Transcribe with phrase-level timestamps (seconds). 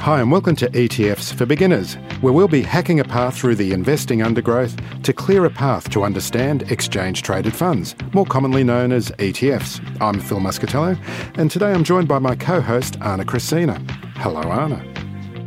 [0.00, 3.74] Hi, and welcome to ETFs for Beginners, where we'll be hacking a path through the
[3.74, 9.10] investing undergrowth to clear a path to understand exchange traded funds, more commonly known as
[9.18, 9.78] ETFs.
[10.00, 10.98] I'm Phil Muscatello,
[11.36, 13.78] and today I'm joined by my co host, Anna Christina.
[14.16, 14.82] Hello, Anna.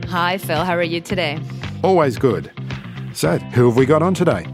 [0.09, 0.63] Hi, Phil.
[0.63, 1.39] How are you today?
[1.83, 2.51] Always good.
[3.13, 4.45] So, who have we got on today?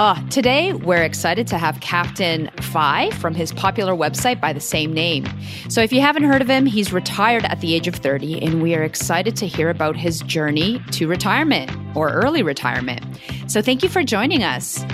[0.00, 4.92] Ah, today we're excited to have Captain FI from his popular website by the same
[4.92, 5.26] name.
[5.68, 8.62] So, if you haven't heard of him, he's retired at the age of 30, and
[8.62, 13.04] we are excited to hear about his journey to retirement or early retirement.
[13.48, 14.84] So, thank you for joining us.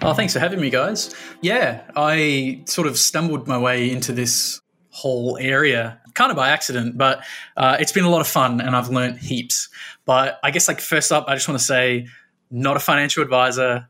[0.00, 1.14] Oh, thanks for having me, guys.
[1.42, 6.96] Yeah, I sort of stumbled my way into this whole area kind of by accident,
[6.96, 7.22] but
[7.58, 9.68] uh, it's been a lot of fun and I've learned heaps.
[10.06, 12.06] But I guess, like, first up, I just want to say,
[12.50, 13.86] not a financial advisor,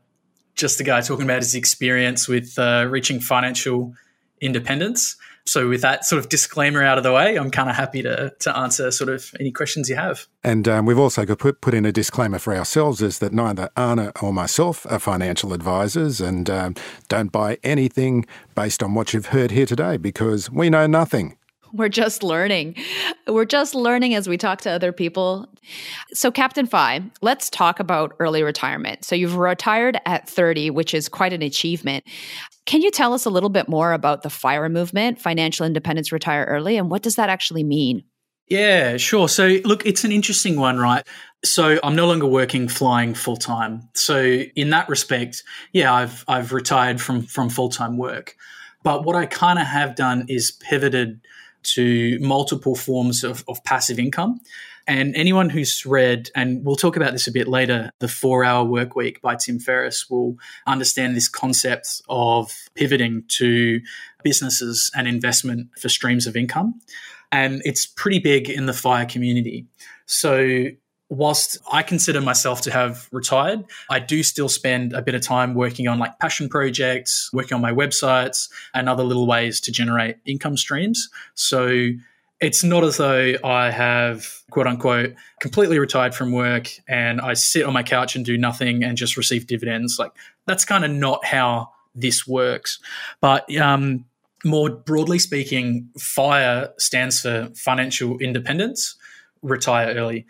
[0.57, 3.93] just a guy talking about his experience with uh, reaching financial
[4.41, 5.15] independence.
[5.45, 8.33] So, with that sort of disclaimer out of the way, I'm kind of happy to,
[8.39, 10.27] to answer sort of any questions you have.
[10.43, 14.11] And um, we've also put, put in a disclaimer for ourselves is that neither Anna
[14.21, 16.75] or myself are financial advisors and um,
[17.07, 21.37] don't buy anything based on what you've heard here today because we know nothing.
[21.77, 22.75] We're just learning.
[23.27, 25.47] We're just learning as we talk to other people.
[26.11, 29.05] So, Captain FI, let's talk about early retirement.
[29.05, 32.03] So, you've retired at 30, which is quite an achievement.
[32.65, 36.45] Can you tell us a little bit more about the FIRE movement, Financial Independence Retire
[36.45, 38.03] Early, and what does that actually mean?
[38.47, 39.29] Yeah, sure.
[39.29, 41.05] So, look, it's an interesting one, right?
[41.45, 43.87] So, I'm no longer working flying full time.
[43.93, 45.43] So, in that respect,
[45.73, 48.35] yeah, I've I've retired from from full time work.
[48.83, 51.19] But what I kind of have done is pivoted
[51.63, 54.39] to multiple forms of, of passive income.
[54.87, 58.63] And anyone who's read, and we'll talk about this a bit later, The Four Hour
[58.63, 63.81] Work Week by Tim Ferriss will understand this concept of pivoting to
[64.23, 66.79] businesses and investment for streams of income.
[67.33, 69.65] And it's pretty big in the FIRE community.
[70.05, 70.67] So
[71.09, 75.53] whilst I consider myself to have retired, I do still spend a bit of time
[75.53, 80.17] working on like passion projects, working on my websites, and other little ways to generate
[80.25, 81.09] income streams.
[81.35, 81.89] So
[82.39, 87.65] it's not as though I have quote unquote completely retired from work and I sit
[87.65, 89.97] on my couch and do nothing and just receive dividends.
[89.97, 90.11] Like
[90.45, 92.79] that's kind of not how this works.
[93.21, 94.05] But um,
[94.45, 98.95] more broadly speaking, FIRE stands for financial independence,
[99.41, 100.27] retire early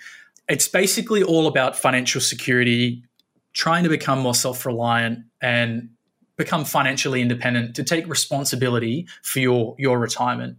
[0.49, 3.03] it's basically all about financial security,
[3.53, 5.89] trying to become more self reliant and
[6.37, 10.57] become financially independent to take responsibility for your your retirement.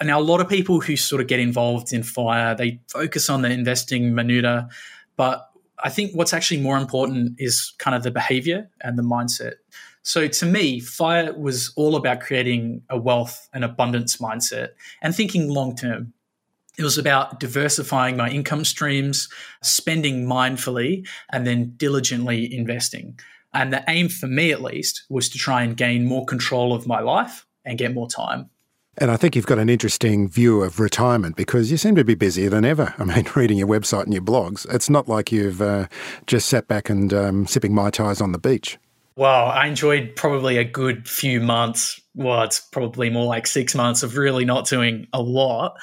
[0.00, 3.42] Now, a lot of people who sort of get involved in fire, they focus on
[3.42, 4.68] the investing minuta,
[5.16, 5.50] but
[5.82, 9.54] I think what's actually more important is kind of the behavior and the mindset.
[10.02, 14.70] So to me, fire was all about creating a wealth and abundance mindset
[15.02, 16.12] and thinking long term.
[16.78, 19.28] It was about diversifying my income streams,
[19.62, 23.18] spending mindfully, and then diligently investing.
[23.52, 26.86] And the aim for me, at least, was to try and gain more control of
[26.86, 28.50] my life and get more time.
[29.00, 32.14] And I think you've got an interesting view of retirement because you seem to be
[32.14, 32.94] busier than ever.
[32.98, 35.86] I mean, reading your website and your blogs, it's not like you've uh,
[36.26, 38.78] just sat back and um, sipping Mai Tais on the beach.
[39.16, 42.00] Well, I enjoyed probably a good few months.
[42.14, 45.76] Well, it's probably more like six months of really not doing a lot.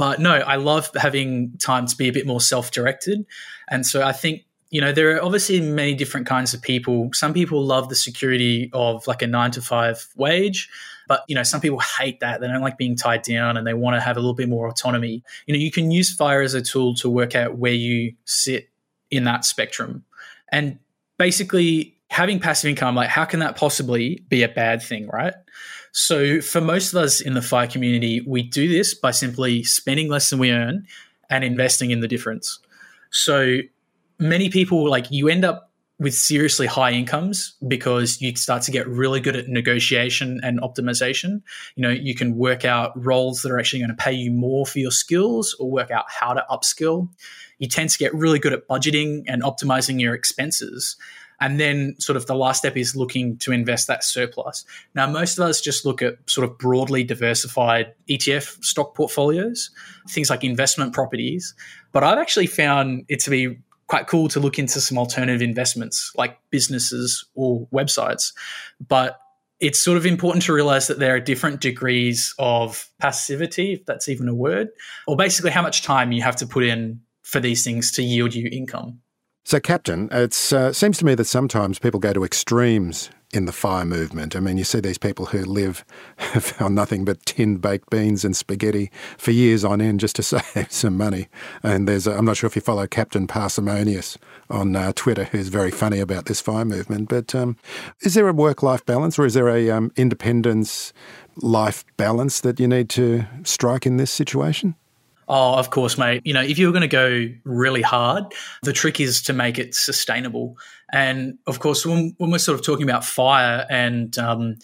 [0.00, 3.26] But no, I love having time to be a bit more self directed.
[3.68, 7.10] And so I think, you know, there are obviously many different kinds of people.
[7.12, 10.70] Some people love the security of like a nine to five wage.
[11.06, 12.40] But you know, some people hate that.
[12.40, 14.68] They don't like being tied down, and they want to have a little bit more
[14.68, 15.22] autonomy.
[15.44, 18.70] You know, you can use Fire as a tool to work out where you sit
[19.10, 20.04] in that spectrum,
[20.50, 20.78] and
[21.18, 22.94] basically having passive income.
[22.94, 25.34] Like, how can that possibly be a bad thing, right?
[25.92, 30.08] So for most of us in the fire community, we do this by simply spending
[30.08, 30.86] less than we earn
[31.28, 32.58] and investing in the difference.
[33.10, 33.58] So
[34.18, 35.70] many people like you end up
[36.00, 41.42] with seriously high incomes because you start to get really good at negotiation and optimization.
[41.76, 44.64] You know, you can work out roles that are actually going to pay you more
[44.64, 47.10] for your skills or work out how to upskill.
[47.58, 50.96] You tend to get really good at budgeting and optimizing your expenses.
[51.40, 54.64] And then, sort of, the last step is looking to invest that surplus.
[54.94, 59.70] Now, most of us just look at sort of broadly diversified ETF stock portfolios,
[60.08, 61.54] things like investment properties.
[61.92, 66.12] But I've actually found it to be quite cool to look into some alternative investments
[66.16, 68.32] like businesses or websites.
[68.86, 69.18] But
[69.58, 74.08] it's sort of important to realize that there are different degrees of passivity, if that's
[74.08, 74.68] even a word,
[75.06, 78.34] or basically how much time you have to put in for these things to yield
[78.34, 79.00] you income.
[79.44, 83.52] So, Captain, it uh, seems to me that sometimes people go to extremes in the
[83.52, 84.34] fire movement.
[84.34, 85.84] I mean, you see these people who live
[86.60, 90.22] on nothing but tinned baked beans and spaghetti for years on end just to
[90.54, 91.28] save some money.
[91.62, 95.48] And there's, i am not sure if you follow Captain Parsimonious on uh, Twitter, who's
[95.48, 97.08] very funny about this fire movement.
[97.08, 97.56] But um,
[98.02, 100.92] is there a work life balance or is there a um, independence
[101.36, 104.74] life balance that you need to strike in this situation?
[105.32, 106.22] Oh, of course, mate.
[106.24, 108.24] You know, if you're going to go really hard,
[108.64, 110.58] the trick is to make it sustainable.
[110.92, 114.56] And of course, when, when we're sort of talking about fire and um,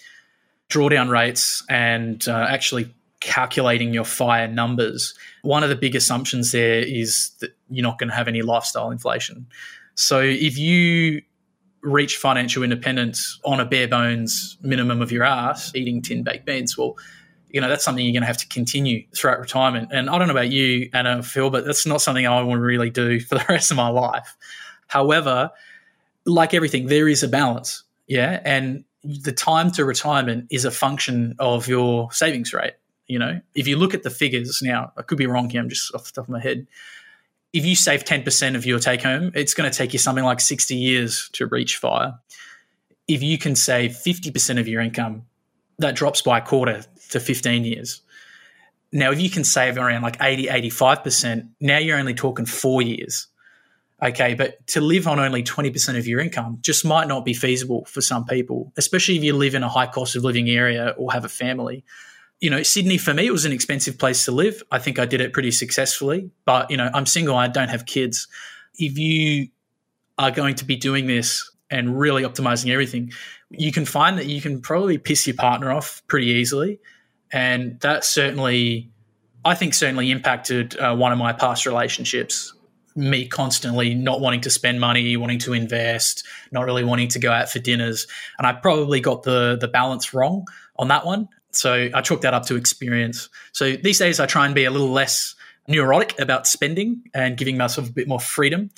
[0.69, 6.81] drawdown rates and uh, actually calculating your fire numbers, one of the big assumptions there
[6.81, 9.47] is that you're not going to have any lifestyle inflation.
[9.95, 11.23] So if you
[11.83, 16.77] reach financial independence on a bare bones minimum of your ass, eating tin baked beans,
[16.77, 16.97] well,
[17.48, 19.90] you know, that's something you're going to have to continue throughout retirement.
[19.93, 22.62] And I don't know about you, Anna, Phil, but that's not something I want to
[22.62, 24.37] really do for the rest of my life.
[24.88, 25.50] However,
[26.25, 27.84] like everything, there is a balance.
[28.06, 28.40] Yeah.
[28.44, 32.75] And the time to retirement is a function of your savings rate.
[33.06, 35.69] You know, if you look at the figures now, I could be wrong here, I'm
[35.69, 36.66] just off the top of my head.
[37.52, 40.40] If you save 10% of your take home, it's going to take you something like
[40.40, 42.19] 60 years to reach fire.
[43.06, 45.25] If you can save 50% of your income,
[45.78, 48.03] that drops by a quarter to 15 years.
[48.93, 53.29] Now, if you can save around like 80, 85%, now you're only talking four years.
[54.03, 57.87] Okay, but to live on only 20% of your income just might not be feasible
[57.87, 61.12] for some people, especially if you live in a high cost of living area or
[61.12, 61.82] have a family.
[62.41, 64.62] You know, Sydney for me, it was an expensive place to live.
[64.70, 67.87] I think I did it pretty successfully, but, you know, I'm single, I don't have
[67.87, 68.29] kids.
[68.79, 69.49] If you
[70.19, 73.12] are going to be doing this and really optimizing everything,
[73.50, 76.81] you can find that you can probably piss your partner off pretty easily
[77.32, 78.90] and that certainly,
[79.44, 82.52] I think, certainly impacted uh, one of my past relationships.
[82.94, 87.31] Me constantly not wanting to spend money, wanting to invest, not really wanting to go
[87.31, 88.06] out for dinners,
[88.38, 90.46] and I probably got the the balance wrong
[90.76, 91.28] on that one.
[91.50, 93.28] So I chalked that up to experience.
[93.52, 95.34] So these days, I try and be a little less
[95.69, 98.70] neurotic about spending and giving myself a bit more freedom.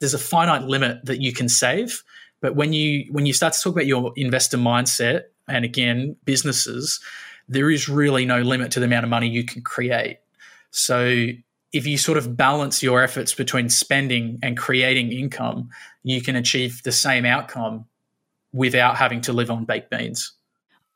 [0.00, 2.02] There's a finite limit that you can save,
[2.40, 7.00] but when you when you start to talk about your investor mindset and again businesses,
[7.48, 10.18] there is really no limit to the amount of money you can create.
[10.70, 11.28] So
[11.72, 15.70] if you sort of balance your efforts between spending and creating income,
[16.02, 17.86] you can achieve the same outcome
[18.52, 20.32] without having to live on baked beans.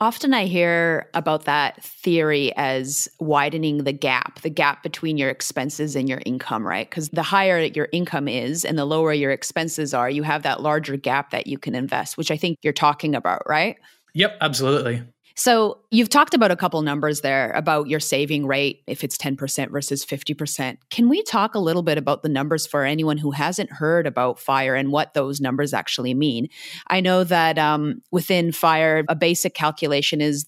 [0.03, 5.95] Often I hear about that theory as widening the gap, the gap between your expenses
[5.95, 6.89] and your income, right?
[6.89, 10.63] Because the higher your income is and the lower your expenses are, you have that
[10.63, 13.77] larger gap that you can invest, which I think you're talking about, right?
[14.15, 15.03] Yep, absolutely.
[15.41, 19.71] So you've talked about a couple numbers there about your saving rate, if it's 10%
[19.71, 20.77] versus 50%.
[20.91, 24.39] Can we talk a little bit about the numbers for anyone who hasn't heard about
[24.39, 26.49] FIRE and what those numbers actually mean?
[26.89, 30.45] I know that um, within FIRE, a basic calculation is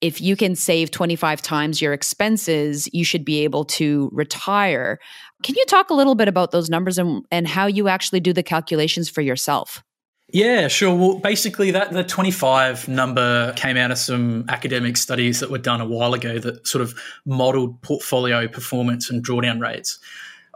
[0.00, 5.00] if you can save 25 times your expenses, you should be able to retire.
[5.42, 8.32] Can you talk a little bit about those numbers and, and how you actually do
[8.32, 9.82] the calculations for yourself?
[10.30, 10.94] Yeah, sure.
[10.94, 15.80] Well, basically, that the 25 number came out of some academic studies that were done
[15.80, 16.94] a while ago that sort of
[17.24, 19.98] modeled portfolio performance and drawdown rates.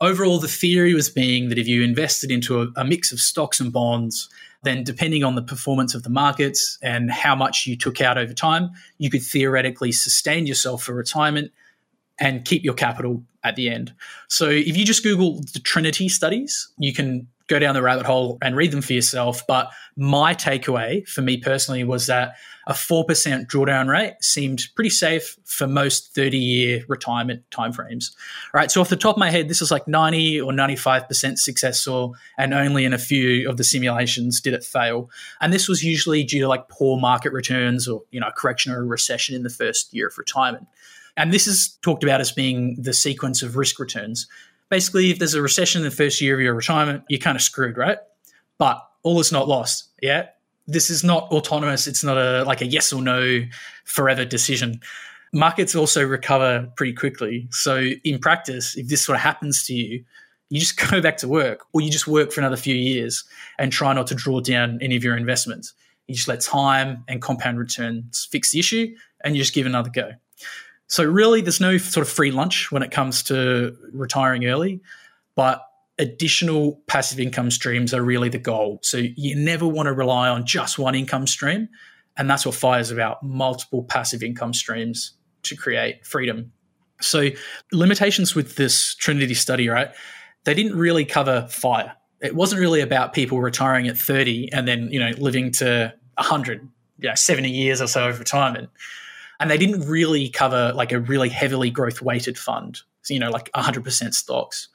[0.02, 3.60] Overall, the theory was being that if you invested into a, a mix of stocks
[3.60, 4.28] and bonds,
[4.62, 8.34] then depending on the performance of the markets and how much you took out over
[8.34, 11.50] time, you could theoretically sustain yourself for retirement
[12.18, 13.94] and keep your capital at the end.
[14.28, 18.38] So if you just Google the Trinity studies, you can go down the rabbit hole
[18.42, 19.46] and read them for yourself.
[19.46, 22.34] But my takeaway for me personally was that
[22.66, 23.06] a 4%
[23.46, 28.14] drawdown rate seemed pretty safe for most 30 year retirement timeframes.
[28.54, 28.70] All right.
[28.70, 32.54] So, off the top of my head, this is like 90 or 95% successful, and
[32.54, 35.10] only in a few of the simulations did it fail.
[35.40, 38.72] And this was usually due to like poor market returns or, you know, a correction
[38.72, 40.66] or a recession in the first year of retirement.
[41.16, 44.26] And this is talked about as being the sequence of risk returns
[44.72, 47.42] basically, if there's a recession in the first year of your retirement, you're kind of
[47.42, 47.98] screwed, right?
[48.56, 49.90] But all is not lost.
[50.00, 50.28] Yeah.
[50.66, 51.86] This is not autonomous.
[51.86, 53.42] It's not a like a yes or no
[53.84, 54.80] forever decision.
[55.34, 57.48] Markets also recover pretty quickly.
[57.50, 60.04] So in practice, if this sort of happens to you,
[60.48, 63.24] you just go back to work or you just work for another few years
[63.58, 65.74] and try not to draw down any of your investments.
[66.06, 69.90] You just let time and compound returns fix the issue and you just give another
[69.90, 70.12] go.
[70.92, 74.82] So, really, there's no sort of free lunch when it comes to retiring early,
[75.34, 75.66] but
[75.98, 78.78] additional passive income streams are really the goal.
[78.82, 81.70] So, you never want to rely on just one income stream.
[82.18, 85.12] And that's what FIRE is about multiple passive income streams
[85.44, 86.52] to create freedom.
[87.00, 87.30] So,
[87.72, 89.88] limitations with this Trinity study, right?
[90.44, 91.90] They didn't really cover FIRE.
[92.20, 96.68] It wasn't really about people retiring at 30 and then, you know, living to 100,
[96.98, 98.68] you know, 70 years or so of retirement.
[99.42, 103.28] And they didn't really cover like a really heavily growth weighted fund, so, you know,
[103.28, 104.68] like 100% stocks.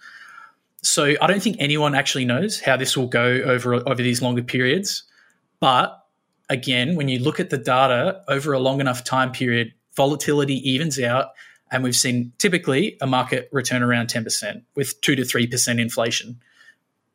[0.81, 4.43] So I don't think anyone actually knows how this will go over over these longer
[4.43, 5.03] periods.
[5.61, 5.97] But
[6.49, 10.99] again, when you look at the data over a long enough time period, volatility evens
[10.99, 11.27] out,
[11.71, 16.41] and we've seen typically a market return around 10% with 2 to 3% inflation.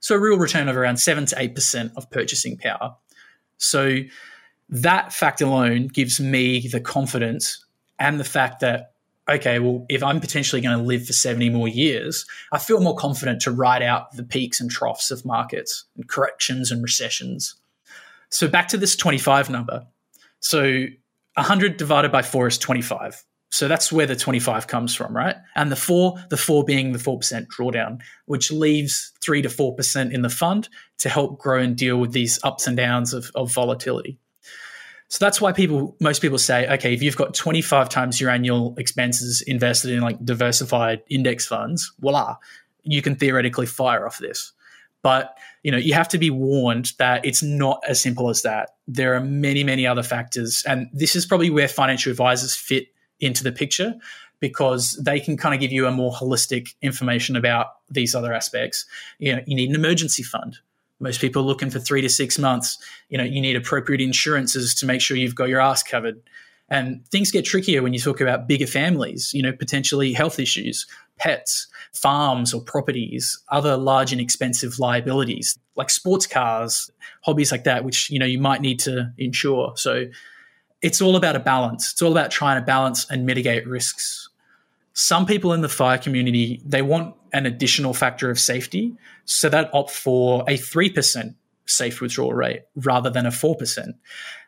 [0.00, 2.96] So a real return of around 7 to 8% of purchasing power.
[3.58, 3.98] So
[4.72, 7.64] that fact alone gives me the confidence
[7.98, 8.88] and the fact that
[9.30, 12.96] okay, well, if I'm potentially going to live for 70 more years, I feel more
[12.96, 17.54] confident to ride out the peaks and troughs of markets and corrections and recessions.
[18.30, 19.86] So back to this 25 number.
[20.40, 20.86] So
[21.34, 23.24] 100 divided by 4 is 25.
[23.50, 25.36] So that's where the 25 comes from, right?
[25.54, 30.22] And the 4, the 4 being the 4% drawdown, which leaves 3 to 4% in
[30.22, 34.18] the fund to help grow and deal with these ups and downs of, of volatility.
[35.12, 38.74] So that's why people, most people say, okay, if you've got 25 times your annual
[38.78, 42.36] expenses invested in like diversified index funds, voila,
[42.82, 44.54] you can theoretically fire off this.
[45.02, 48.70] But you know, you have to be warned that it's not as simple as that.
[48.88, 52.86] There are many, many other factors, and this is probably where financial advisors fit
[53.20, 53.94] into the picture
[54.40, 58.86] because they can kind of give you a more holistic information about these other aspects.
[59.18, 60.56] You know, you need an emergency fund.
[61.02, 62.78] Most people are looking for three to six months.
[63.08, 66.22] You know, you need appropriate insurances to make sure you've got your ass covered.
[66.68, 70.86] And things get trickier when you talk about bigger families, you know, potentially health issues,
[71.18, 76.90] pets, farms or properties, other large and expensive liabilities like sports cars,
[77.22, 79.72] hobbies like that, which, you know, you might need to insure.
[79.76, 80.06] So
[80.82, 81.92] it's all about a balance.
[81.92, 84.28] It's all about trying to balance and mitigate risks.
[84.94, 88.94] Some people in the fire community, they want an additional factor of safety.
[89.24, 91.34] So that opt for a 3%
[91.66, 93.94] safe withdrawal rate rather than a 4%.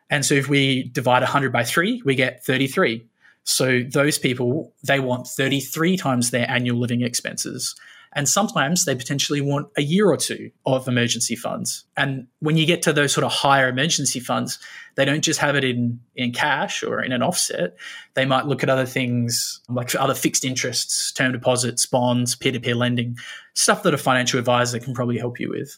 [0.09, 3.05] And so if we divide 100 by 3, we get 33.
[3.43, 7.75] So those people, they want 33 times their annual living expenses.
[8.15, 11.83] And sometimes they potentially want a year or two of emergency funds.
[11.97, 14.57] And when you get to those sort of higher emergency funds,
[14.95, 17.75] they don't just have it in, in cash or in an offset.
[18.13, 22.59] They might look at other things like other fixed interests, term deposits, bonds, peer to
[22.59, 23.17] peer lending,
[23.53, 25.77] stuff that a financial advisor can probably help you with.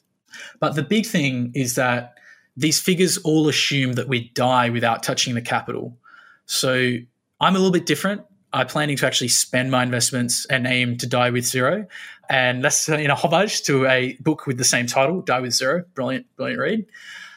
[0.59, 2.13] But the big thing is that
[2.55, 5.97] these figures all assume that we die without touching the capital.
[6.45, 6.97] So
[7.39, 8.21] I'm a little bit different.
[8.53, 11.85] I'm planning to actually spend my investments and aim to die with zero.
[12.29, 15.83] And that's in a homage to a book with the same title, Die with Zero.
[15.93, 16.85] Brilliant, brilliant read.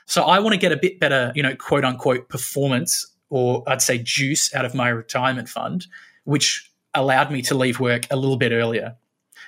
[0.06, 3.80] So I want to get a bit better, you know, quote unquote performance or I'd
[3.80, 5.86] say juice out of my retirement fund,
[6.24, 8.96] which allowed me to leave work a little bit earlier.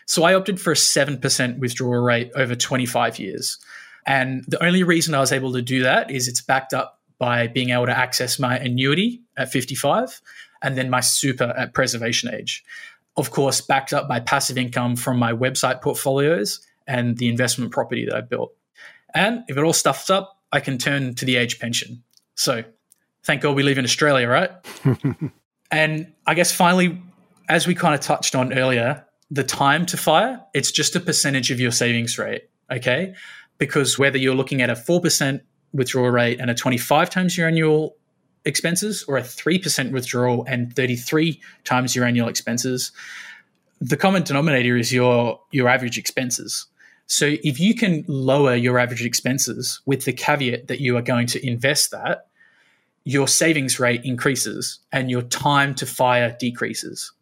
[0.07, 3.59] So I opted for a 7% withdrawal rate over 25 years.
[4.07, 7.47] And the only reason I was able to do that is it's backed up by
[7.47, 10.21] being able to access my annuity at 55
[10.63, 12.65] and then my super at preservation age.
[13.17, 18.07] Of course, backed up by passive income from my website portfolios and the investment property
[18.07, 18.53] that I built.
[19.15, 22.03] And if it all stuffs up, I can turn to the age pension.
[22.35, 22.65] So
[23.25, 24.51] thank God we live in Australia, right?
[25.71, 27.03] and I guess finally,
[27.49, 31.51] as we kind of touched on earlier, the time to fire, it's just a percentage
[31.51, 32.49] of your savings rate.
[32.71, 33.15] Okay.
[33.59, 35.41] Because whether you're looking at a 4%
[35.73, 37.97] withdrawal rate and a 25 times your annual
[38.45, 42.93] expenses or a 3% withdrawal and 33 times your annual expenses,
[43.81, 46.67] the common denominator is your, your average expenses.
[47.07, 51.27] So if you can lower your average expenses with the caveat that you are going
[51.29, 52.27] to invest that,
[53.05, 57.13] your savings rate increases and your time to fire decreases.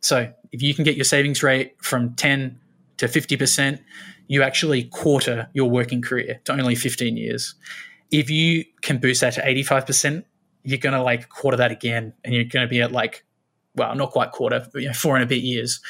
[0.00, 2.58] So if you can get your savings rate from 10
[2.98, 3.80] to 50%,
[4.28, 7.54] you actually quarter your working career to only 15 years.
[8.10, 10.24] If you can boost that to 85%,
[10.66, 13.24] you're going to like quarter that again and you're going to be at like,
[13.74, 15.80] well, not quite quarter, but you know, four and a bit years.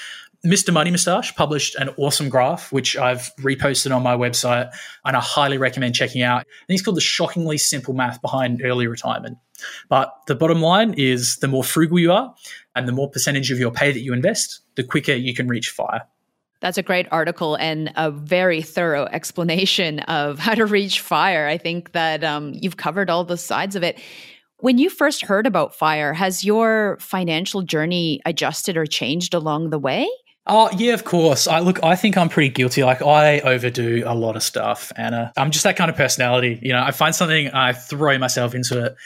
[0.44, 0.72] Mr.
[0.72, 4.70] Money Mustache published an awesome graph, which I've reposted on my website
[5.04, 6.40] and I highly recommend checking out.
[6.40, 9.38] And he's called the shockingly simple math behind early retirement.
[9.88, 12.34] But the bottom line is the more frugal you are
[12.74, 15.70] and the more percentage of your pay that you invest, the quicker you can reach
[15.70, 16.02] fire.
[16.60, 21.46] That's a great article and a very thorough explanation of how to reach fire.
[21.46, 24.00] I think that um, you've covered all the sides of it.
[24.58, 29.78] When you first heard about fire, has your financial journey adjusted or changed along the
[29.78, 30.08] way?
[30.46, 31.46] Oh yeah, of course.
[31.46, 31.82] I look.
[31.82, 32.82] I think I'm pretty guilty.
[32.82, 35.32] Like I overdo a lot of stuff, Anna.
[35.36, 36.58] Uh, I'm just that kind of personality.
[36.62, 38.96] You know, I find something, I throw myself into it.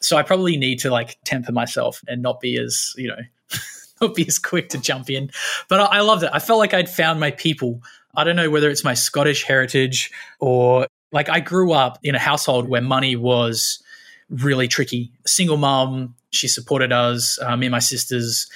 [0.00, 3.18] So I probably need to like temper myself and not be as you know,
[4.00, 5.30] not be as quick to jump in.
[5.68, 6.30] But I, I loved it.
[6.32, 7.82] I felt like I'd found my people.
[8.16, 10.10] I don't know whether it's my Scottish heritage
[10.40, 13.82] or like I grew up in a household where money was
[14.30, 15.12] really tricky.
[15.26, 18.48] Single mom, she supported us, uh, me and my sisters,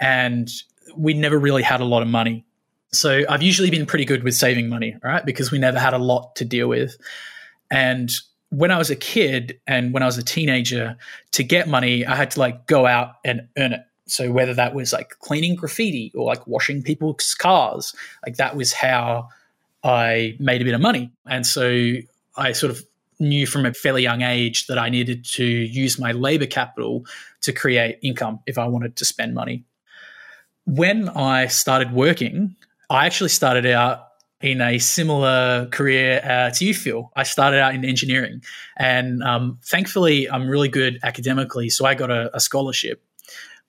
[0.00, 0.48] and
[0.96, 2.44] we never really had a lot of money.
[2.92, 5.24] So I've usually been pretty good with saving money, right?
[5.24, 6.96] Because we never had a lot to deal with.
[7.70, 8.10] And
[8.50, 10.96] when I was a kid and when I was a teenager,
[11.32, 13.80] to get money, I had to like go out and earn it.
[14.06, 17.94] So whether that was like cleaning graffiti or like washing people's cars,
[18.24, 19.28] like that was how
[19.84, 21.12] I made a bit of money.
[21.26, 21.94] And so
[22.36, 22.82] I sort of
[23.20, 27.04] knew from a fairly young age that I needed to use my labor capital
[27.42, 29.64] to create income if I wanted to spend money.
[30.66, 32.54] When I started working,
[32.90, 34.04] I actually started out
[34.40, 37.10] in a similar career uh, to you, Phil.
[37.16, 38.42] I started out in engineering,
[38.76, 43.02] and um, thankfully, I'm really good academically, so I got a, a scholarship.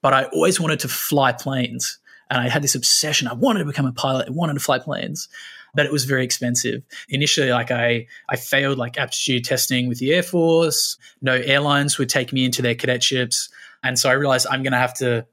[0.02, 1.98] But I always wanted to fly planes,
[2.30, 3.28] and I had this obsession.
[3.28, 4.28] I wanted to become a pilot.
[4.28, 5.28] I wanted to fly planes
[5.74, 6.82] but it was very expensive.
[7.10, 10.98] Initially, like I, I failed like aptitude testing with the Air Force.
[11.22, 13.50] No airlines would take me into their cadetships.
[13.84, 15.26] And so I realized I'm going to have to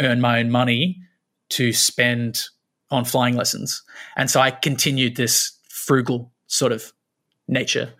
[0.00, 1.00] earn my own money
[1.50, 2.42] to spend
[2.90, 3.82] on flying lessons.
[4.16, 6.92] And so I continued this frugal sort of
[7.46, 7.92] nature.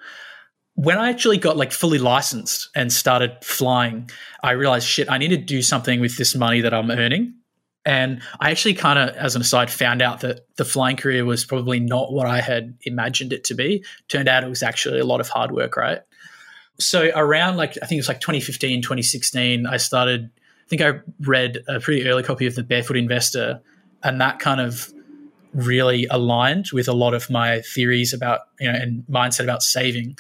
[0.75, 4.11] When I actually got like fully licensed and started flying,
[4.43, 7.35] I realized shit, I need to do something with this money that I'm earning.
[7.85, 11.45] And I actually kind of, as an aside, found out that the flying career was
[11.45, 13.85] probably not what I had imagined it to be.
[14.09, 16.01] Turned out it was actually a lot of hard work, right?
[16.79, 21.01] So around like, I think it was like 2015, 2016, I started, I think I
[21.21, 23.61] read a pretty early copy of The Barefoot Investor,
[24.03, 24.93] and that kind of
[25.55, 30.17] really aligned with a lot of my theories about, you know, and mindset about saving.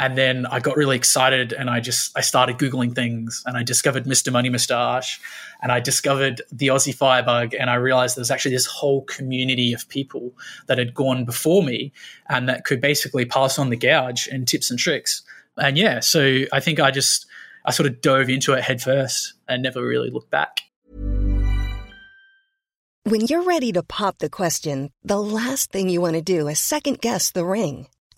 [0.00, 3.62] And then I got really excited and I just I started Googling things and I
[3.62, 4.32] discovered Mr.
[4.32, 5.20] Money Mustache
[5.60, 9.74] and I discovered the Aussie Firebug and I realized there was actually this whole community
[9.74, 10.32] of people
[10.68, 11.92] that had gone before me
[12.30, 15.22] and that could basically pass on the gouge and tips and tricks.
[15.58, 17.26] And yeah, so I think I just
[17.66, 20.62] I sort of dove into it headfirst and never really looked back.
[23.04, 26.58] When you're ready to pop the question, the last thing you want to do is
[26.58, 27.86] second guess the ring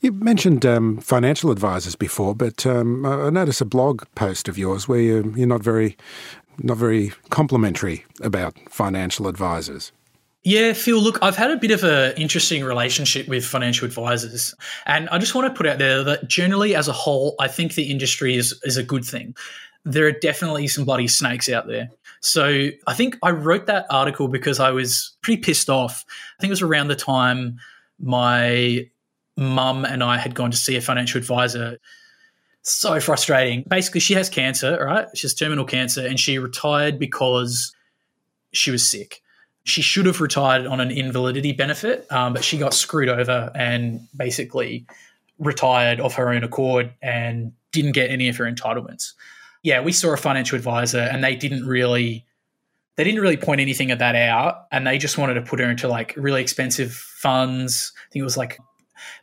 [0.00, 4.88] You mentioned um, financial advisors before, but um, I noticed a blog post of yours
[4.88, 5.96] where you, you're not very,
[6.58, 9.92] not very complimentary about financial advisors.
[10.42, 14.54] Yeah, Phil, look, I've had a bit of an interesting relationship with financial advisors.
[14.86, 17.74] And I just want to put out there that generally, as a whole, I think
[17.74, 19.36] the industry is, is a good thing.
[19.84, 21.90] There are definitely some bloody snakes out there.
[22.20, 26.06] So I think I wrote that article because I was pretty pissed off.
[26.08, 27.58] I think it was around the time
[27.98, 28.88] my
[29.40, 31.78] mum and I had gone to see a financial advisor.
[32.62, 33.64] So frustrating.
[33.66, 35.06] Basically, she has cancer, right?
[35.14, 37.74] She has terminal cancer, and she retired because
[38.52, 39.22] she was sick.
[39.64, 44.06] She should have retired on an invalidity benefit, um, but she got screwed over and
[44.14, 44.86] basically
[45.38, 49.14] retired of her own accord and didn't get any of her entitlements.
[49.62, 52.26] Yeah, we saw a financial advisor, and they didn't really
[52.96, 55.70] they didn't really point anything of that out and they just wanted to put her
[55.70, 57.92] into like really expensive funds.
[57.96, 58.58] I think it was like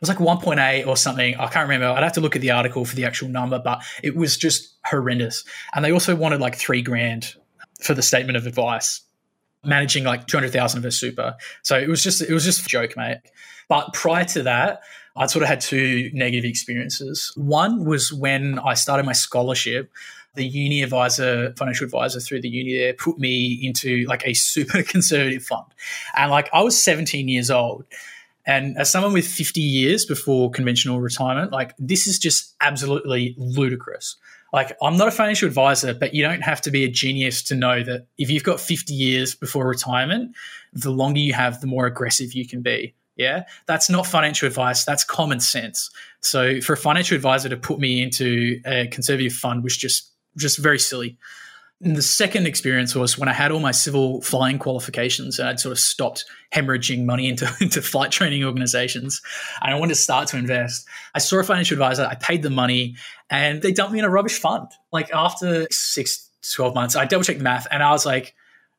[0.00, 1.34] was like 1.8 or something.
[1.36, 1.86] I can't remember.
[1.86, 4.76] I'd have to look at the article for the actual number, but it was just
[4.84, 5.44] horrendous.
[5.74, 7.34] And they also wanted like three grand
[7.80, 9.02] for the statement of advice,
[9.64, 11.36] managing like 200,000 of her super.
[11.62, 13.18] So it was just, it was just a joke, mate.
[13.68, 14.80] But prior to that,
[15.16, 17.32] I'd sort of had two negative experiences.
[17.36, 19.90] One was when I started my scholarship,
[20.34, 24.82] the uni advisor, financial advisor through the uni there put me into like a super
[24.84, 25.66] conservative fund.
[26.16, 27.84] And like I was 17 years old
[28.48, 34.16] and as someone with 50 years before conventional retirement, like this is just absolutely ludicrous.
[34.54, 37.54] Like, I'm not a financial advisor, but you don't have to be a genius to
[37.54, 40.34] know that if you've got 50 years before retirement,
[40.72, 42.94] the longer you have, the more aggressive you can be.
[43.16, 43.42] Yeah.
[43.66, 44.82] That's not financial advice.
[44.86, 45.90] That's common sense.
[46.22, 50.56] So for a financial advisor to put me into a conservative fund was just, just
[50.56, 51.18] very silly.
[51.80, 55.60] And the second experience was when I had all my civil flying qualifications and I'd
[55.60, 59.22] sort of stopped hemorrhaging money into, into flight training organizations
[59.62, 60.86] and I wanted to start to invest.
[61.14, 62.96] I saw a financial advisor, I paid the money,
[63.30, 64.68] and they dumped me in a rubbish fund.
[64.92, 68.34] Like after six, 12 months, I double checked the math and I was like,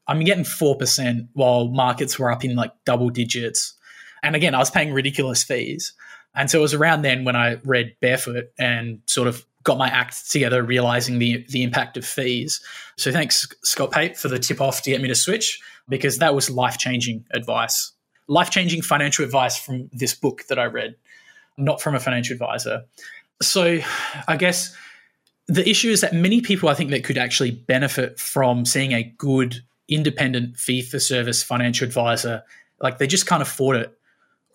[0.07, 3.75] I'm getting 4% while markets were up in like double digits.
[4.23, 5.93] And again, I was paying ridiculous fees.
[6.35, 9.87] And so it was around then when I read Barefoot and sort of got my
[9.87, 12.61] act together, realizing the the impact of fees.
[12.97, 16.35] So thanks, Scott Pape, for the tip off to get me to switch because that
[16.35, 17.91] was life changing advice,
[18.27, 20.95] life changing financial advice from this book that I read,
[21.57, 22.83] not from a financial advisor.
[23.41, 23.79] So
[24.27, 24.75] I guess
[25.47, 29.03] the issue is that many people I think that could actually benefit from seeing a
[29.03, 32.43] good independent fee for service financial advisor,
[32.79, 33.98] like they just can't afford it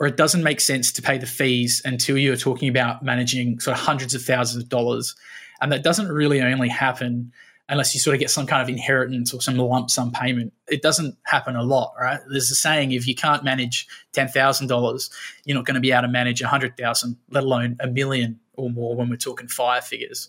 [0.00, 3.76] or it doesn't make sense to pay the fees until you're talking about managing sort
[3.76, 5.14] of hundreds of thousands of dollars.
[5.60, 7.32] And that doesn't really only happen
[7.68, 10.52] unless you sort of get some kind of inheritance or some lump sum payment.
[10.68, 12.20] It doesn't happen a lot, right?
[12.28, 15.10] There's a saying if you can't manage $10,000,
[15.44, 18.94] you're not going to be able to manage 100,000, let alone a million or more
[18.94, 20.28] when we're talking fire figures.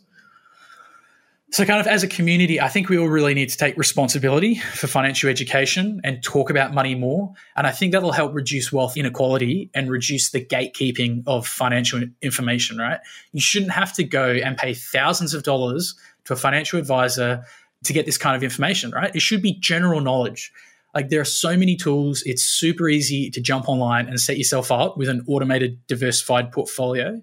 [1.55, 4.55] So, kind of as a community, I think we all really need to take responsibility
[4.55, 7.31] for financial education and talk about money more.
[7.55, 12.77] And I think that'll help reduce wealth inequality and reduce the gatekeeping of financial information,
[12.77, 12.99] right?
[13.31, 17.45] You shouldn't have to go and pay thousands of dollars to a financial advisor
[17.85, 19.15] to get this kind of information, right?
[19.15, 20.51] It should be general knowledge.
[20.93, 24.73] Like there are so many tools, it's super easy to jump online and set yourself
[24.73, 27.21] up with an automated diversified portfolio.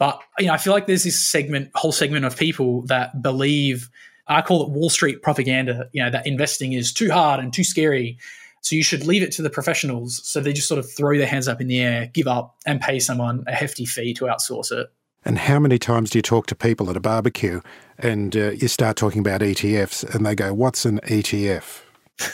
[0.00, 3.90] But you know, I feel like there's this segment, whole segment of people that believe
[4.26, 5.88] I call it Wall Street propaganda.
[5.92, 8.18] You know, that investing is too hard and too scary.
[8.62, 10.20] So you should leave it to the professionals.
[10.24, 12.80] So they just sort of throw their hands up in the air, give up, and
[12.80, 14.88] pay someone a hefty fee to outsource it.
[15.26, 17.60] And how many times do you talk to people at a barbecue
[17.98, 21.82] and uh, you start talking about ETFs and they go, What's an ETF?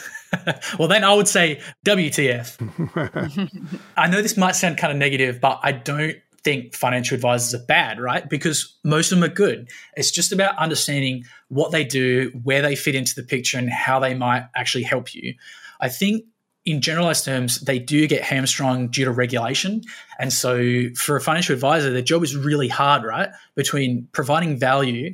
[0.79, 3.81] well, then I would say WTF.
[3.97, 6.15] I know this might sound kind of negative, but I don't
[6.47, 8.29] think financial advisors are bad, right?
[8.29, 9.69] Because most of them are good.
[9.97, 13.99] It's just about understanding what they do, where they fit into the picture, and how
[13.99, 15.33] they might actually help you.
[15.81, 16.23] I think
[16.63, 19.81] in generalized terms, they do get hamstrung due to regulation.
[20.19, 23.27] And so for a financial advisor, their job is really hard, right?
[23.55, 25.13] Between providing value,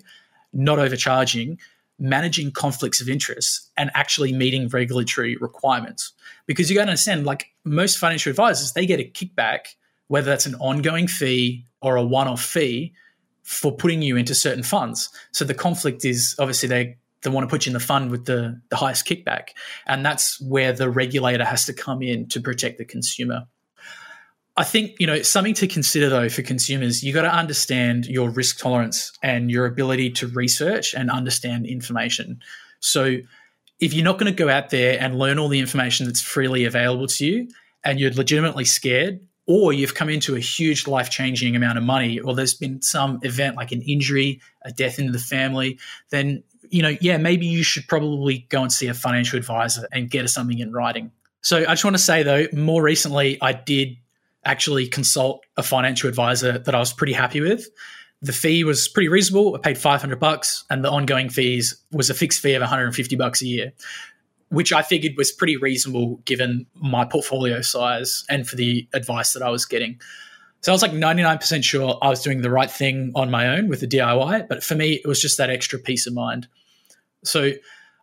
[0.54, 1.58] not overcharging,
[1.98, 6.12] managing conflicts of interest, and actually meeting regulatory requirements.
[6.46, 9.74] Because you got to understand, like most financial advisors, they get a kickback
[10.14, 12.94] whether that's an ongoing fee or a one off fee
[13.42, 15.10] for putting you into certain funds.
[15.32, 18.26] So the conflict is obviously they, they want to put you in the fund with
[18.26, 19.48] the, the highest kickback.
[19.88, 23.48] And that's where the regulator has to come in to protect the consumer.
[24.56, 28.30] I think, you know, something to consider though for consumers, you got to understand your
[28.30, 32.40] risk tolerance and your ability to research and understand information.
[32.82, 33.18] So
[33.80, 36.66] if you're not going to go out there and learn all the information that's freely
[36.66, 37.48] available to you
[37.84, 42.20] and you're legitimately scared, or you've come into a huge life changing amount of money,
[42.20, 45.78] or there's been some event like an injury, a death in the family,
[46.12, 50.10] then, you know, yeah, maybe you should probably go and see a financial advisor and
[50.10, 51.12] get something in writing.
[51.42, 53.98] So I just want to say though, more recently, I did
[54.46, 57.68] actually consult a financial advisor that I was pretty happy with.
[58.22, 59.56] The fee was pretty reasonable.
[59.56, 63.42] I paid 500 bucks and the ongoing fees was a fixed fee of 150 bucks
[63.42, 63.74] a year
[64.54, 69.42] which I figured was pretty reasonable given my portfolio size and for the advice that
[69.42, 70.00] I was getting.
[70.62, 73.68] So I was like 99% sure I was doing the right thing on my own
[73.68, 76.48] with the DIY, but for me, it was just that extra peace of mind.
[77.26, 77.52] So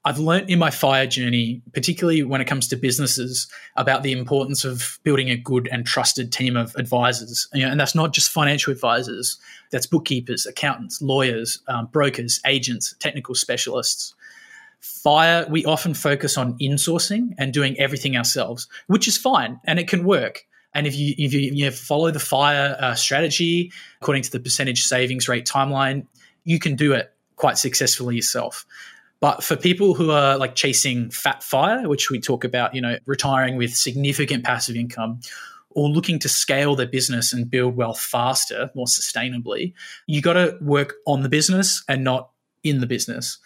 [0.04, 4.64] I've learned in my fire journey, particularly when it comes to businesses, about the importance
[4.64, 7.48] of building a good and trusted team of advisors.
[7.52, 9.38] and that's not just financial advisors,
[9.70, 14.14] that's bookkeepers, accountants, lawyers, um, brokers, agents, technical specialists.
[14.80, 19.88] Fire, we often focus on insourcing and doing everything ourselves, which is fine and it
[19.88, 20.46] can work.
[20.74, 24.82] And if you if you, you follow the fire uh, strategy according to the percentage
[24.84, 26.06] savings rate timeline,
[26.44, 28.64] you can do it quite successfully yourself.
[29.20, 32.96] But for people who are like chasing fat fire, which we talk about, you know,
[33.04, 35.20] retiring with significant passive income
[35.70, 39.74] or looking to scale their business and build wealth faster, more sustainably,
[40.06, 42.30] you got to work on the business and not
[42.64, 43.38] in the business.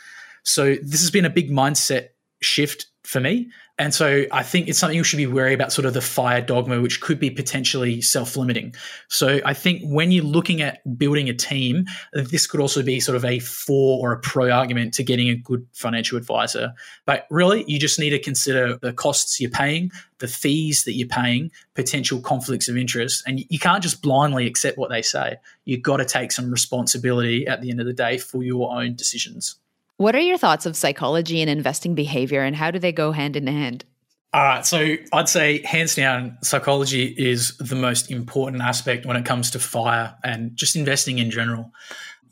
[0.45, 3.51] So this has been a big mindset shift for me.
[3.77, 6.41] And so I think it's something you should be wary about sort of the fire
[6.41, 8.73] dogma, which could be potentially self limiting.
[9.09, 13.17] So I think when you're looking at building a team, this could also be sort
[13.17, 16.73] of a for or a pro argument to getting a good financial advisor.
[17.05, 21.09] But really, you just need to consider the costs you're paying, the fees that you're
[21.09, 23.25] paying, potential conflicts of interest.
[23.27, 25.37] And you can't just blindly accept what they say.
[25.65, 28.95] You've got to take some responsibility at the end of the day for your own
[28.95, 29.57] decisions.
[29.97, 33.37] What are your thoughts of psychology and investing behavior, and how do they go hand
[33.37, 33.85] in hand?
[34.33, 39.25] All right, so I'd say hands down, psychology is the most important aspect when it
[39.25, 41.71] comes to fire and just investing in general.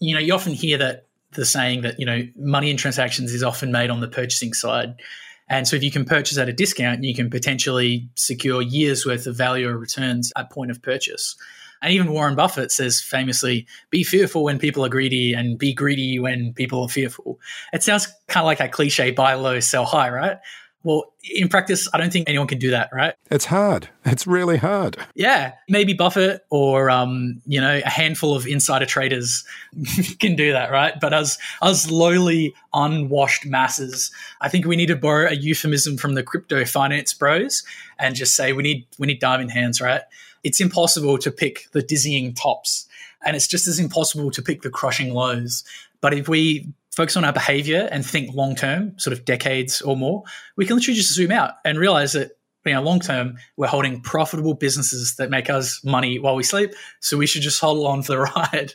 [0.01, 3.45] You know, you often hear that the saying that you know money in transactions is
[3.45, 5.01] often made on the purchasing side.
[5.49, 9.27] And so if you can purchase at a discount, you can potentially secure years worth
[9.27, 11.37] of value or returns at point of purchase.
[11.83, 16.19] And even Warren Buffett says famously, be fearful when people are greedy and be greedy
[16.19, 17.41] when people are fearful.
[17.73, 20.39] It sounds kind of like a cliche buy low, sell high, right?
[20.85, 23.15] Well, in practice, I don't think anyone can do that, right?
[23.31, 23.89] It's hard.
[24.05, 24.97] It's really hard.
[25.15, 29.45] Yeah, maybe Buffett or um, you know a handful of insider traders
[30.19, 30.95] can do that, right?
[31.01, 36.15] But as us lowly, unwashed masses, I think we need to borrow a euphemism from
[36.15, 37.63] the crypto finance bros
[37.99, 40.03] and just say we need we need diamond hands, right?
[40.45, 42.87] It's impossible to pick the dizzying tops
[43.25, 45.65] and it's just as impossible to pick the crushing lows.
[46.01, 49.97] But if we focus on our behavior and think long term, sort of decades or
[49.97, 50.25] more,
[50.57, 52.33] we can literally just zoom out and realize that
[52.65, 56.73] you know, long term, we're holding profitable businesses that make us money while we sleep.
[57.01, 58.75] So we should just hold on for the ride.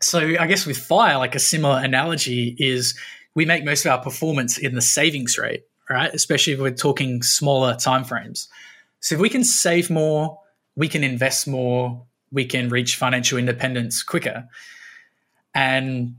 [0.00, 2.96] So I guess with fire, like a similar analogy is
[3.34, 6.12] we make most of our performance in the savings rate, right?
[6.14, 8.46] Especially if we're talking smaller timeframes.
[9.00, 10.38] So if we can save more,
[10.76, 14.46] we can invest more, we can reach financial independence quicker.
[15.54, 16.16] And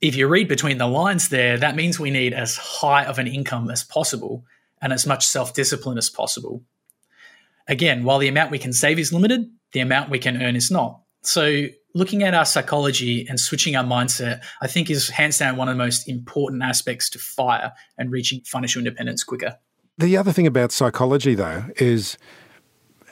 [0.00, 3.26] if you read between the lines there, that means we need as high of an
[3.26, 4.44] income as possible
[4.82, 6.62] and as much self discipline as possible.
[7.68, 10.70] Again, while the amount we can save is limited, the amount we can earn is
[10.70, 11.00] not.
[11.22, 15.68] So, looking at our psychology and switching our mindset, I think is hands down one
[15.68, 19.56] of the most important aspects to fire and reaching financial independence quicker.
[19.98, 22.16] The other thing about psychology, though, is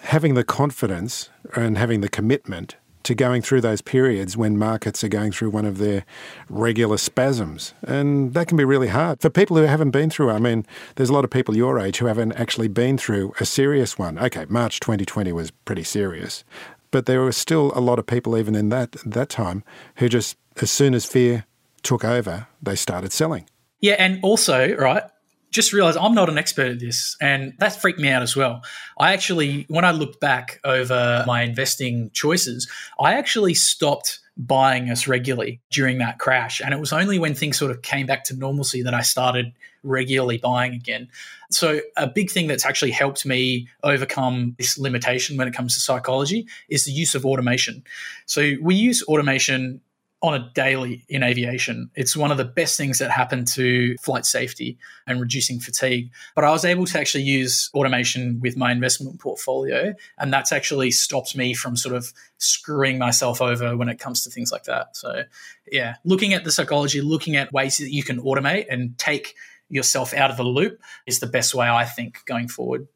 [0.09, 5.09] having the confidence and having the commitment to going through those periods when markets are
[5.09, 6.03] going through one of their
[6.49, 7.75] regular spasms.
[7.83, 10.31] And that can be really hard for people who haven't been through.
[10.31, 10.64] I mean,
[10.97, 14.18] there's a lot of people your age who haven't actually been through a serious one.
[14.18, 16.42] Okay, March 2020 was pretty serious.
[16.90, 19.62] But there were still a lot of people, even in that, that time,
[19.97, 21.44] who just, as soon as fear
[21.83, 23.47] took over, they started selling.
[23.81, 25.03] Yeah, and also, right,
[25.51, 28.63] just realized I'm not an expert at this, and that freaked me out as well.
[28.99, 35.09] I actually, when I looked back over my investing choices, I actually stopped buying us
[35.09, 36.61] regularly during that crash.
[36.65, 39.53] And it was only when things sort of came back to normalcy that I started
[39.83, 41.09] regularly buying again.
[41.51, 45.81] So, a big thing that's actually helped me overcome this limitation when it comes to
[45.81, 47.83] psychology is the use of automation.
[48.27, 49.81] So, we use automation
[50.20, 51.90] on a daily in aviation.
[51.94, 54.76] It's one of the best things that happened to flight safety
[55.07, 56.11] and reducing fatigue.
[56.35, 60.90] But I was able to actually use automation with my investment portfolio, and that's actually
[60.90, 64.96] stopped me from sort of screwing myself over when it comes to things like that.
[64.96, 65.22] So,
[65.70, 69.35] yeah, looking at the psychology, looking at ways that you can automate and take
[69.68, 72.88] yourself out of the loop is the best way I think going forward.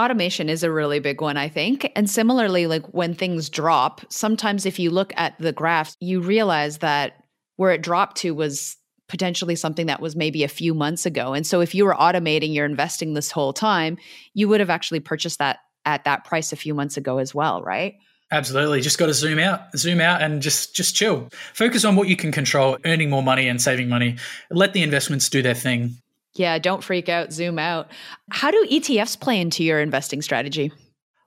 [0.00, 1.90] Automation is a really big one, I think.
[1.96, 6.78] And similarly, like when things drop, sometimes if you look at the graphs, you realize
[6.78, 7.24] that
[7.56, 8.76] where it dropped to was
[9.08, 11.32] potentially something that was maybe a few months ago.
[11.32, 13.96] And so if you were automating your investing this whole time,
[14.34, 17.62] you would have actually purchased that at that price a few months ago as well,
[17.62, 17.94] right?
[18.32, 18.80] Absolutely.
[18.80, 21.28] Just got to zoom out, zoom out and just just chill.
[21.54, 24.16] Focus on what you can control, earning more money and saving money.
[24.50, 25.96] Let the investments do their thing.
[26.38, 27.90] Yeah, don't freak out, zoom out.
[28.30, 30.72] How do ETFs play into your investing strategy?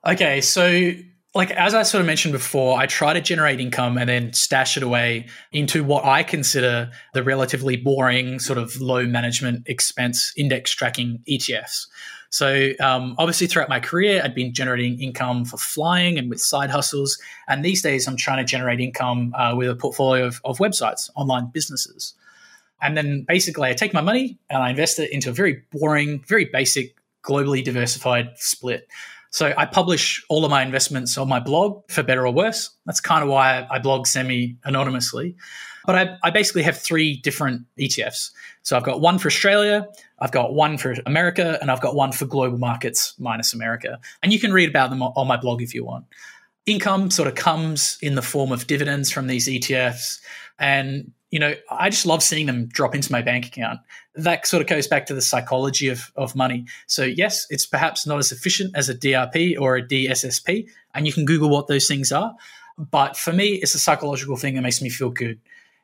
[0.06, 0.92] Okay, so
[1.36, 4.78] like as I sort of mentioned before, I try to generate income and then stash
[4.78, 10.72] it away into what I consider the relatively boring sort of low management expense index
[10.72, 11.86] tracking ETFs.
[12.32, 16.70] So um, obviously throughout my career, I'd been generating income for flying and with side
[16.70, 17.18] hustles.
[17.48, 21.10] And these days, I'm trying to generate income uh, with a portfolio of, of websites,
[21.16, 22.14] online businesses.
[22.82, 26.24] And then basically, I take my money and I invest it into a very boring,
[26.28, 28.88] very basic, globally diversified split.
[29.32, 32.72] So I publish all of my investments on my blog for better or worse.
[32.86, 35.36] That's kind of why I blog semi anonymously.
[35.86, 38.32] But I, I, basically have three different ETFs.
[38.64, 39.88] So I've got one for Australia,
[40.20, 44.00] I've got one for America, and I've got one for global markets minus America.
[44.22, 46.06] And you can read about them on my blog if you want.
[46.66, 50.20] Income sort of comes in the form of dividends from these ETFs.
[50.60, 53.80] And you know, I just love seeing them drop into my bank account.
[54.16, 56.66] That sort of goes back to the psychology of, of money.
[56.88, 61.14] So, yes, it's perhaps not as efficient as a DRP or a DSSP, and you
[61.14, 62.34] can Google what those things are.
[62.78, 65.40] But for me, it's a psychological thing that makes me feel good.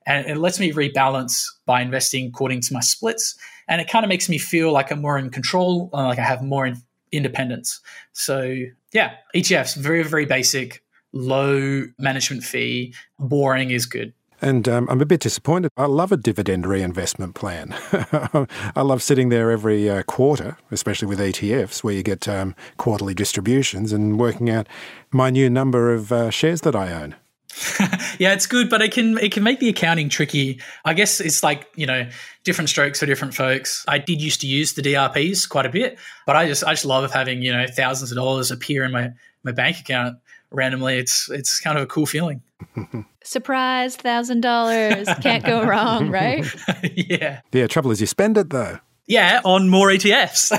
[0.07, 3.35] And it lets me rebalance by investing according to my splits.
[3.67, 6.23] And it kind of makes me feel like I'm more in control, uh, like I
[6.23, 6.81] have more in
[7.11, 7.81] independence.
[8.13, 8.55] So,
[8.93, 14.13] yeah, ETFs, very, very basic, low management fee, boring is good.
[14.41, 15.71] And um, I'm a bit disappointed.
[15.77, 17.75] I love a dividend reinvestment plan.
[18.75, 23.13] I love sitting there every uh, quarter, especially with ETFs, where you get um, quarterly
[23.13, 24.67] distributions and working out
[25.11, 27.15] my new number of uh, shares that I own.
[28.19, 30.59] yeah, it's good, but it can it can make the accounting tricky.
[30.83, 32.09] I guess it's like you know
[32.43, 33.85] different strokes for different folks.
[33.87, 36.83] I did used to use the DRPs quite a bit, but I just I just
[36.83, 39.11] love having you know thousands of dollars appear in my
[39.43, 40.17] my bank account
[40.55, 40.97] randomly.
[40.97, 42.41] It's it's kind of a cool feeling.
[43.23, 46.45] Surprise, thousand dollars can't go wrong, right?
[46.95, 47.41] yeah.
[47.51, 47.67] Yeah.
[47.67, 48.79] Trouble is, you spend it though.
[49.07, 50.51] Yeah, on more ETFs.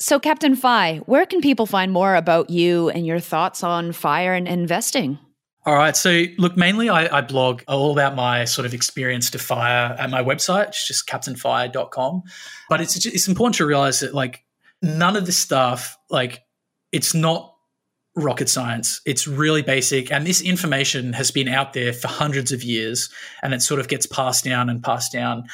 [0.00, 4.32] so, Captain FI, where can people find more about you and your thoughts on fire
[4.32, 5.18] and investing?
[5.64, 5.96] All right.
[5.96, 10.10] So, look, mainly I, I, blog all about my sort of experience to fire at
[10.10, 10.68] my website.
[10.68, 12.22] It's just captainfire.com.
[12.68, 14.44] But it's it's important to realize that like
[14.82, 16.42] none of this stuff, like
[16.92, 17.54] it's not
[18.14, 19.00] rocket science.
[19.06, 20.12] It's really basic.
[20.12, 23.08] And this information has been out there for hundreds of years
[23.42, 25.44] and it sort of gets passed down and passed down.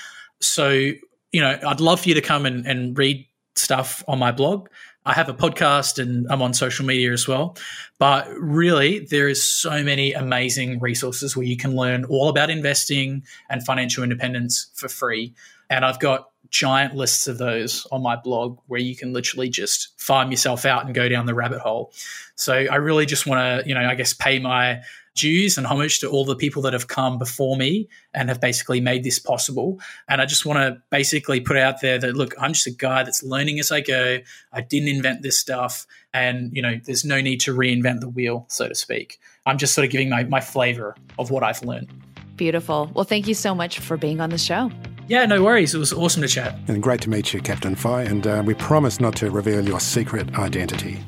[0.40, 4.32] So, you know, I'd love for you to come and, and read stuff on my
[4.32, 4.68] blog.
[5.06, 7.56] I have a podcast and I'm on social media as well.
[7.98, 13.22] But really, there is so many amazing resources where you can learn all about investing
[13.48, 15.34] and financial independence for free.
[15.70, 19.98] And I've got giant lists of those on my blog where you can literally just
[20.00, 21.92] farm yourself out and go down the rabbit hole.
[22.34, 24.82] So I really just want to, you know, I guess pay my
[25.18, 28.80] dues and homage to all the people that have come before me and have basically
[28.80, 29.80] made this possible.
[30.08, 33.02] And I just want to basically put out there that look, I'm just a guy
[33.02, 34.18] that's learning as I go.
[34.52, 35.86] I didn't invent this stuff.
[36.14, 39.18] And, you know, there's no need to reinvent the wheel, so to speak.
[39.44, 41.92] I'm just sort of giving my, my flavor of what I've learned.
[42.36, 42.90] Beautiful.
[42.94, 44.70] Well, thank you so much for being on the show.
[45.08, 45.74] Yeah, no worries.
[45.74, 46.58] It was awesome to chat.
[46.68, 48.02] And great to meet you, Captain FI.
[48.02, 51.02] And uh, we promise not to reveal your secret identity.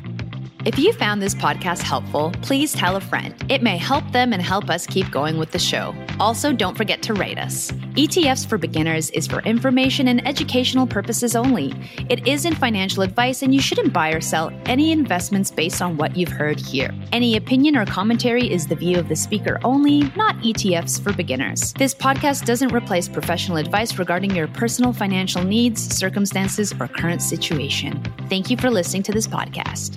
[0.66, 3.34] If you found this podcast helpful, please tell a friend.
[3.48, 5.94] It may help them and help us keep going with the show.
[6.18, 7.70] Also, don't forget to rate us.
[7.96, 11.72] ETFs for Beginners is for information and educational purposes only.
[12.10, 16.14] It isn't financial advice, and you shouldn't buy or sell any investments based on what
[16.14, 16.94] you've heard here.
[17.10, 21.72] Any opinion or commentary is the view of the speaker only, not ETFs for Beginners.
[21.72, 28.02] This podcast doesn't replace professional advice regarding your personal financial needs, circumstances, or current situation.
[28.28, 29.96] Thank you for listening to this podcast.